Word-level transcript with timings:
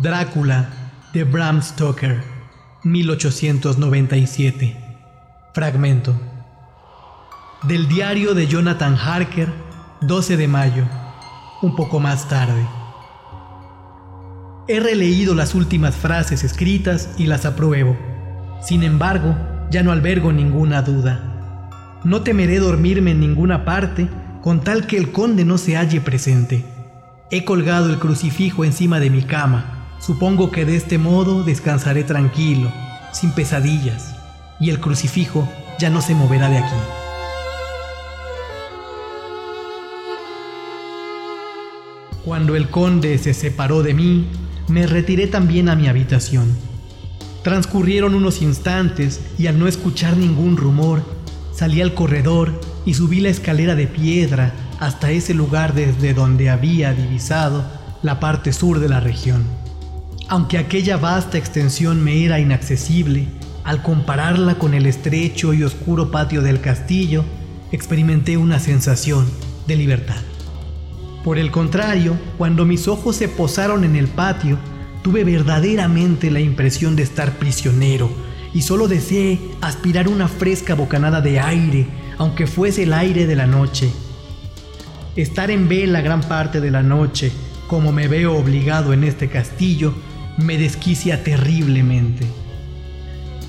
Drácula 0.00 0.68
de 1.12 1.24
Bram 1.24 1.60
Stoker, 1.60 2.22
1897. 2.84 4.76
Fragmento. 5.52 6.14
Del 7.64 7.88
diario 7.88 8.32
de 8.34 8.46
Jonathan 8.46 8.94
Harker, 8.94 9.52
12 10.02 10.36
de 10.36 10.46
mayo, 10.46 10.84
un 11.62 11.74
poco 11.74 11.98
más 11.98 12.28
tarde. 12.28 12.64
He 14.68 14.78
releído 14.78 15.34
las 15.34 15.56
últimas 15.56 15.96
frases 15.96 16.44
escritas 16.44 17.10
y 17.18 17.26
las 17.26 17.44
apruebo. 17.44 17.96
Sin 18.62 18.84
embargo, 18.84 19.34
ya 19.68 19.82
no 19.82 19.90
albergo 19.90 20.32
ninguna 20.32 20.82
duda. 20.82 21.98
No 22.04 22.20
temeré 22.20 22.60
dormirme 22.60 23.10
en 23.10 23.18
ninguna 23.18 23.64
parte 23.64 24.08
con 24.42 24.60
tal 24.60 24.86
que 24.86 24.96
el 24.96 25.10
conde 25.10 25.44
no 25.44 25.58
se 25.58 25.76
halle 25.76 26.00
presente. 26.00 26.64
He 27.32 27.44
colgado 27.44 27.90
el 27.90 27.98
crucifijo 27.98 28.64
encima 28.64 29.00
de 29.00 29.10
mi 29.10 29.22
cama 29.22 29.74
Supongo 29.98 30.50
que 30.50 30.64
de 30.64 30.76
este 30.76 30.98
modo 30.98 31.42
descansaré 31.42 32.04
tranquilo, 32.04 32.72
sin 33.12 33.32
pesadillas, 33.32 34.14
y 34.60 34.70
el 34.70 34.80
crucifijo 34.80 35.48
ya 35.78 35.90
no 35.90 36.00
se 36.00 36.14
moverá 36.14 36.48
de 36.48 36.58
aquí. 36.58 36.76
Cuando 42.24 42.56
el 42.56 42.68
conde 42.68 43.16
se 43.18 43.32
separó 43.34 43.82
de 43.82 43.94
mí, 43.94 44.26
me 44.68 44.86
retiré 44.86 45.26
también 45.26 45.68
a 45.68 45.74
mi 45.74 45.88
habitación. 45.88 46.54
Transcurrieron 47.42 48.14
unos 48.14 48.42
instantes 48.42 49.20
y 49.38 49.46
al 49.46 49.58
no 49.58 49.66
escuchar 49.66 50.16
ningún 50.16 50.56
rumor, 50.56 51.02
salí 51.52 51.80
al 51.80 51.94
corredor 51.94 52.60
y 52.84 52.94
subí 52.94 53.20
la 53.20 53.30
escalera 53.30 53.74
de 53.74 53.86
piedra 53.86 54.52
hasta 54.78 55.10
ese 55.10 55.34
lugar 55.34 55.74
desde 55.74 56.14
donde 56.14 56.50
había 56.50 56.92
divisado 56.92 57.64
la 58.02 58.20
parte 58.20 58.52
sur 58.52 58.78
de 58.78 58.88
la 58.88 59.00
región. 59.00 59.57
Aunque 60.30 60.58
aquella 60.58 60.98
vasta 60.98 61.38
extensión 61.38 62.04
me 62.04 62.22
era 62.22 62.38
inaccesible, 62.38 63.28
al 63.64 63.82
compararla 63.82 64.56
con 64.56 64.74
el 64.74 64.84
estrecho 64.84 65.54
y 65.54 65.62
oscuro 65.62 66.10
patio 66.10 66.42
del 66.42 66.60
castillo, 66.60 67.24
experimenté 67.72 68.36
una 68.36 68.58
sensación 68.58 69.26
de 69.66 69.76
libertad. 69.76 70.20
Por 71.24 71.38
el 71.38 71.50
contrario, 71.50 72.16
cuando 72.36 72.66
mis 72.66 72.88
ojos 72.88 73.16
se 73.16 73.28
posaron 73.28 73.84
en 73.84 73.96
el 73.96 74.06
patio, 74.06 74.58
tuve 75.02 75.24
verdaderamente 75.24 76.30
la 76.30 76.40
impresión 76.40 76.94
de 76.94 77.04
estar 77.04 77.38
prisionero 77.38 78.10
y 78.52 78.62
solo 78.62 78.86
deseé 78.86 79.38
aspirar 79.62 80.08
una 80.08 80.28
fresca 80.28 80.74
bocanada 80.74 81.22
de 81.22 81.40
aire, 81.40 81.86
aunque 82.18 82.46
fuese 82.46 82.82
el 82.82 82.92
aire 82.92 83.26
de 83.26 83.36
la 83.36 83.46
noche. 83.46 83.90
Estar 85.16 85.50
en 85.50 85.68
vela 85.68 86.02
gran 86.02 86.20
parte 86.20 86.60
de 86.60 86.70
la 86.70 86.82
noche, 86.82 87.32
como 87.66 87.92
me 87.92 88.08
veo 88.08 88.36
obligado 88.36 88.92
en 88.92 89.04
este 89.04 89.28
castillo, 89.28 89.94
me 90.38 90.56
desquicia 90.56 91.22
terriblemente. 91.24 92.26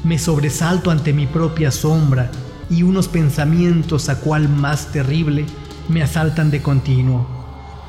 Me 0.04 0.18
sobresalto 0.18 0.92
ante 0.92 1.14
mi 1.14 1.28
propia 1.28 1.72
sombra 1.72 2.32
y 2.70 2.84
unos 2.84 3.08
pensamientos 3.08 4.10
a 4.10 4.20
cual 4.20 4.50
más 4.50 4.92
terrible 4.92 5.46
me 5.88 6.02
asaltan 6.02 6.52
de 6.52 6.62
continuo. 6.62 7.28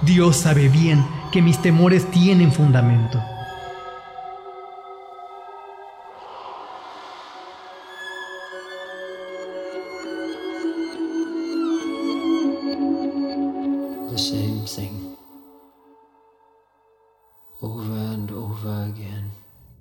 Dios 0.02 0.36
sabe 0.36 0.68
bien 0.68 1.04
que 1.32 1.42
mis 1.42 1.60
temores 1.60 2.10
tienen 2.10 2.52
fundamento. 2.52 3.20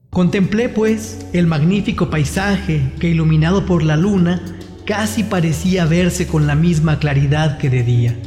Contemplé 0.09 0.69
pues 0.69 1.25
el 1.33 1.47
magnífico 1.47 2.09
paisaje 2.09 2.91
que 2.99 3.09
iluminado 3.09 3.65
por 3.65 3.83
la 3.83 3.95
luna 3.95 4.41
casi 4.85 5.23
parecía 5.23 5.85
verse 5.85 6.27
con 6.27 6.47
la 6.47 6.55
misma 6.55 6.97
claridad 6.97 7.57
que 7.57 7.69
de 7.69 7.83
día. 7.83 8.19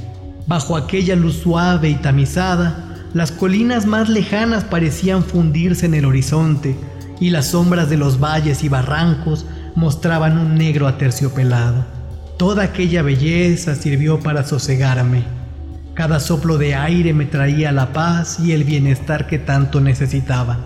Bajo 0.47 0.77
aquella 0.77 1.17
luz 1.17 1.37
suave 1.37 1.91
y 1.91 1.95
tamizada, 1.95 3.09
las 3.15 3.33
colinas 3.33 3.85
más 3.85 4.09
lejanas 4.09 4.65
parecían 4.65 5.25
fundirse 5.25 5.87
en 5.87 5.95
el 5.95 6.05
horizonte 6.05 6.77
y 7.21 7.31
las 7.31 7.49
sombras 7.49 7.91
de 7.91 7.97
los 7.97 8.21
valles 8.21 8.63
y 8.65 8.69
barrancos 8.69 9.45
mostraban 9.75 10.39
un 10.39 10.55
negro 10.55 10.87
aterciopelado. 10.87 11.85
Toda 12.39 12.65
aquella 12.65 13.03
belleza 13.03 13.75
sirvió 13.75 14.21
para 14.21 14.45
sosegarme. 14.45 15.42
Cada 15.95 16.21
soplo 16.21 16.57
de 16.57 16.75
aire 16.75 17.13
me 17.13 17.27
traía 17.27 17.71
la 17.71 17.93
paz 17.93 18.41
y 18.41 18.53
el 18.53 18.65
bienestar 18.65 19.27
que 19.27 19.39
tanto 19.39 19.79
necesitaba. 19.79 20.59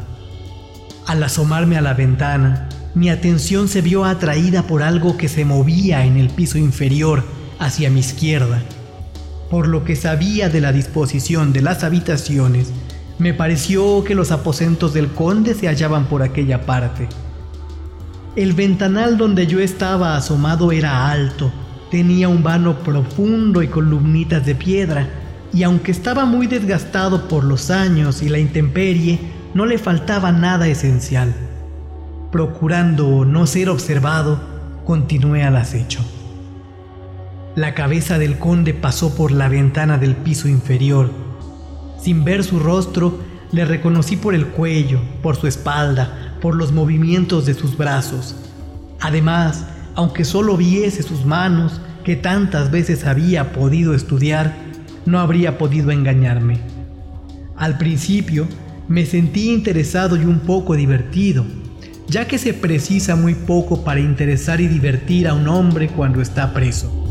Al 1.04 1.20
asomarme 1.22 1.76
a 1.76 1.81
la 1.81 1.94
ventana, 1.94 2.69
mi 2.94 3.10
atención 3.10 3.66
se 3.66 3.82
vio 3.82 4.04
atraída 4.04 4.62
por 4.62 4.84
algo 4.84 5.16
que 5.16 5.28
se 5.28 5.44
movía 5.44 6.04
en 6.04 6.16
el 6.16 6.28
piso 6.28 6.59
inferior 6.59 7.25
hacia 7.59 7.91
mi 7.91 8.00
izquierda. 8.00 8.62
Por 9.50 9.66
lo 9.66 9.84
que 9.84 9.97
sabía 9.97 10.48
de 10.48 10.60
la 10.60 10.72
disposición 10.72 11.53
de 11.53 11.62
las 11.62 11.82
habitaciones, 11.82 12.72
me 13.19 13.34
pareció 13.34 14.04
que 14.04 14.15
los 14.15 14.31
aposentos 14.31 14.94
del 14.94 15.09
conde 15.09 15.54
se 15.54 15.66
hallaban 15.66 16.06
por 16.06 16.22
aquella 16.22 16.66
parte. 16.66 17.09
El 18.36 18.53
ventanal 18.53 19.16
donde 19.16 19.48
yo 19.48 19.59
estaba 19.59 20.16
asomado 20.16 20.70
era 20.70 21.10
alto, 21.10 21.53
tenía 21.91 22.28
un 22.28 22.42
vano 22.42 22.80
profundo 22.80 23.62
y 23.62 23.69
columnitas 23.69 24.44
de 24.44 24.54
piedra, 24.54 25.08
y 25.52 25.62
aunque 25.62 25.92
estaba 25.92 26.24
muy 26.24 26.47
desgastado 26.47 27.28
por 27.28 27.44
los 27.44 27.70
años 27.70 28.22
y 28.22 28.28
la 28.28 28.38
intemperie, 28.38 29.19
no 29.54 29.64
le 29.64 29.78
faltaba 29.78 30.32
nada 30.32 30.69
esencial. 30.69 31.34
Procurando 32.30 33.24
no 33.24 33.47
ser 33.47 33.70
observado, 33.70 34.41
continué 34.84 35.44
al 35.44 35.56
acecho. 35.56 36.00
La 37.54 37.72
cabeza 37.72 38.18
del 38.18 38.38
conde 38.38 38.74
pasó 38.74 39.14
por 39.14 39.32
la 39.32 39.48
ventana 39.48 39.97
del 39.97 40.14
piso 40.14 40.47
inferior. 40.48 41.10
Sin 41.98 42.24
ver 42.24 42.44
su 42.44 42.58
rostro, 42.58 43.18
le 43.53 43.64
reconocí 43.64 44.16
por 44.16 44.34
el 44.34 44.48
cuello, 44.48 45.00
por 45.22 45.36
su 45.36 45.47
espalda, 45.47 46.36
por 46.42 46.54
los 46.54 46.72
movimientos 46.72 47.47
de 47.47 47.54
sus 47.54 47.76
brazos. 47.76 48.36
Además, 49.00 49.66
aunque 49.97 50.25
solo 50.25 50.57
viese 50.57 51.03
sus 51.03 51.25
manos, 51.25 51.81
que 52.05 52.15
tantas 52.15 52.71
veces 52.71 53.05
había 53.05 53.53
podido 53.53 53.95
estudiar, 53.95 54.55
no 55.07 55.19
habría 55.19 55.59
podido 55.59 55.91
engañarme. 55.91 56.59
Al 57.57 57.79
principio 57.79 58.47
me 58.89 59.07
sentí 59.07 59.51
interesado 59.53 60.17
y 60.17 60.25
un 60.25 60.41
poco 60.41 60.77
divertido, 60.77 61.45
ya 62.07 62.29
que 62.29 62.39
se 62.39 62.55
precisa 62.55 63.17
muy 63.17 63.34
poco 63.34 63.83
para 63.83 64.01
interesar 64.01 64.61
y 64.61 64.69
divertir 64.69 65.27
a 65.27 65.34
un 65.34 65.49
hombre 65.49 65.89
cuando 65.89 66.21
está 66.21 66.53
preso. 66.53 67.06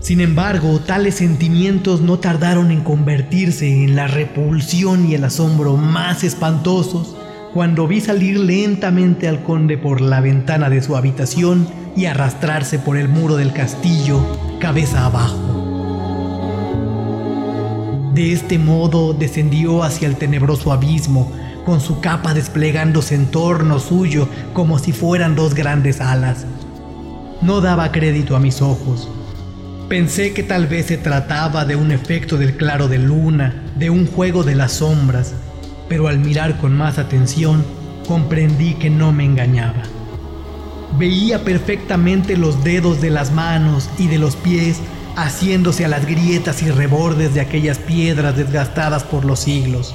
Sin 0.00 0.22
embargo, 0.22 0.80
tales 0.80 1.16
sentimientos 1.16 2.00
no 2.00 2.18
tardaron 2.18 2.70
en 2.70 2.80
convertirse 2.80 3.84
en 3.84 3.96
la 3.96 4.06
repulsión 4.06 5.06
y 5.06 5.14
el 5.14 5.24
asombro 5.24 5.76
más 5.76 6.24
espantosos 6.24 7.14
cuando 7.52 7.86
vi 7.86 8.00
salir 8.00 8.40
lentamente 8.40 9.28
al 9.28 9.42
conde 9.42 9.76
por 9.76 10.00
la 10.00 10.20
ventana 10.20 10.70
de 10.70 10.80
su 10.80 10.96
habitación 10.96 11.68
y 11.94 12.06
arrastrarse 12.06 12.78
por 12.78 12.96
el 12.96 13.08
muro 13.08 13.36
del 13.36 13.52
castillo 13.52 14.24
cabeza 14.58 15.04
abajo. 15.04 15.36
De 18.14 18.32
este 18.32 18.58
modo 18.58 19.12
descendió 19.12 19.82
hacia 19.82 20.08
el 20.08 20.16
tenebroso 20.16 20.72
abismo, 20.72 21.30
con 21.66 21.82
su 21.82 22.00
capa 22.00 22.32
desplegándose 22.32 23.14
en 23.14 23.26
torno 23.26 23.78
suyo 23.78 24.28
como 24.54 24.78
si 24.78 24.92
fueran 24.92 25.36
dos 25.36 25.54
grandes 25.54 26.00
alas. 26.00 26.46
No 27.42 27.60
daba 27.60 27.92
crédito 27.92 28.34
a 28.34 28.40
mis 28.40 28.62
ojos 28.62 29.08
Pensé 29.90 30.32
que 30.32 30.44
tal 30.44 30.68
vez 30.68 30.86
se 30.86 30.98
trataba 30.98 31.64
de 31.64 31.74
un 31.74 31.90
efecto 31.90 32.36
del 32.36 32.56
claro 32.56 32.86
de 32.86 32.98
luna, 32.98 33.64
de 33.74 33.90
un 33.90 34.06
juego 34.06 34.44
de 34.44 34.54
las 34.54 34.74
sombras, 34.74 35.34
pero 35.88 36.06
al 36.06 36.20
mirar 36.20 36.58
con 36.58 36.76
más 36.76 36.96
atención 36.98 37.64
comprendí 38.06 38.74
que 38.74 38.88
no 38.88 39.10
me 39.10 39.24
engañaba. 39.24 39.82
Veía 40.96 41.42
perfectamente 41.42 42.36
los 42.36 42.62
dedos 42.62 43.00
de 43.00 43.10
las 43.10 43.32
manos 43.32 43.90
y 43.98 44.06
de 44.06 44.18
los 44.18 44.36
pies 44.36 44.78
haciéndose 45.16 45.84
a 45.84 45.88
las 45.88 46.06
grietas 46.06 46.62
y 46.62 46.70
rebordes 46.70 47.34
de 47.34 47.40
aquellas 47.40 47.78
piedras 47.78 48.36
desgastadas 48.36 49.02
por 49.02 49.24
los 49.24 49.40
siglos. 49.40 49.92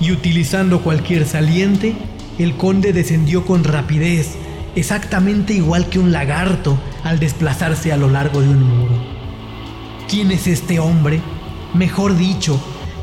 Y 0.00 0.12
utilizando 0.12 0.80
cualquier 0.80 1.26
saliente, 1.26 1.94
el 2.38 2.56
conde 2.56 2.94
descendió 2.94 3.44
con 3.44 3.64
rapidez, 3.64 4.38
exactamente 4.74 5.54
igual 5.54 5.88
que 5.88 5.98
un 5.98 6.12
lagarto 6.12 6.78
al 7.04 7.18
desplazarse 7.18 7.92
a 7.92 7.96
lo 7.96 8.08
largo 8.08 8.40
de 8.40 8.48
un 8.48 8.62
muro. 8.62 8.94
¿Quién 10.08 10.30
es 10.30 10.46
este 10.46 10.78
hombre? 10.78 11.20
Mejor 11.74 12.16
dicho, 12.16 12.60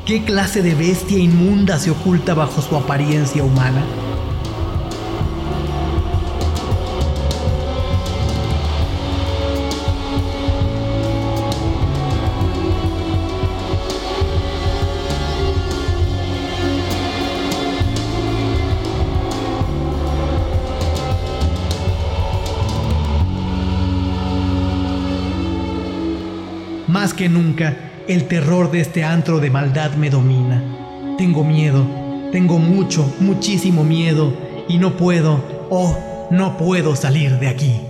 ¿Qué 0.08 0.24
clase 0.24 0.62
de 0.62 0.74
bestia 0.74 1.20
inmunda 1.20 1.78
se 1.80 1.92
oculta 1.92 2.34
bajo 2.34 2.62
su 2.62 2.78
apariencia 2.78 3.44
humana? 3.44 3.84
Más 27.08 27.14
que 27.14 27.30
nunca, 27.30 27.74
el 28.10 28.26
terror 28.26 28.70
de 28.70 28.82
este 28.82 29.06
antro 29.06 29.40
de 29.40 29.50
maldad 29.50 29.94
me 29.94 30.10
domina. 30.10 30.62
Tengo 31.18 31.46
miedo, 31.46 31.88
tengo 32.34 32.60
mucho, 32.60 33.16
muchísimo 33.22 33.86
miedo 33.86 34.34
y 34.68 34.78
no 34.78 34.98
puedo, 34.98 35.42
oh, 35.70 36.28
no 36.32 36.58
puedo 36.58 36.98
salir 36.98 37.40
de 37.40 37.48
aquí. 37.48 37.87